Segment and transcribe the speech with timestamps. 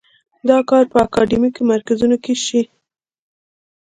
[0.49, 2.61] دا کار په اکاډیمیکو مرکزونو کې شي.